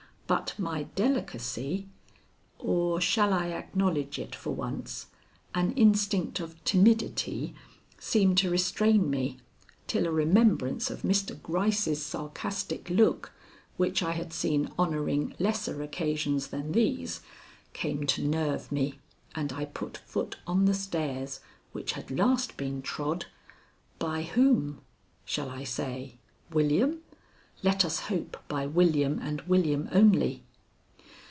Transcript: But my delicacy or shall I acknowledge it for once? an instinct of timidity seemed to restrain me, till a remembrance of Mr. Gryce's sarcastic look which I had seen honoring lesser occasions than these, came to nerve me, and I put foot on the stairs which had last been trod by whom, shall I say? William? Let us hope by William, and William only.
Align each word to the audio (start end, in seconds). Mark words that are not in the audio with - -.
But 0.27 0.57
my 0.57 0.83
delicacy 0.95 1.89
or 2.57 3.01
shall 3.01 3.33
I 3.33 3.47
acknowledge 3.47 4.17
it 4.17 4.33
for 4.33 4.51
once? 4.51 5.07
an 5.53 5.73
instinct 5.73 6.39
of 6.39 6.63
timidity 6.63 7.53
seemed 7.99 8.37
to 8.37 8.49
restrain 8.49 9.09
me, 9.09 9.39
till 9.87 10.07
a 10.07 10.11
remembrance 10.13 10.89
of 10.89 11.01
Mr. 11.01 11.37
Gryce's 11.43 12.01
sarcastic 12.01 12.89
look 12.89 13.33
which 13.75 14.01
I 14.01 14.13
had 14.13 14.31
seen 14.31 14.71
honoring 14.79 15.35
lesser 15.37 15.83
occasions 15.83 16.47
than 16.47 16.71
these, 16.71 17.19
came 17.73 18.05
to 18.05 18.25
nerve 18.25 18.71
me, 18.71 18.99
and 19.35 19.51
I 19.51 19.65
put 19.65 19.97
foot 19.97 20.37
on 20.47 20.63
the 20.63 20.73
stairs 20.73 21.41
which 21.73 21.91
had 21.91 22.09
last 22.09 22.55
been 22.55 22.81
trod 22.81 23.25
by 23.99 24.21
whom, 24.21 24.79
shall 25.25 25.49
I 25.49 25.65
say? 25.65 26.19
William? 26.51 27.01
Let 27.63 27.85
us 27.85 27.99
hope 27.99 28.37
by 28.47 28.65
William, 28.65 29.19
and 29.19 29.41
William 29.41 29.87
only. 29.91 30.41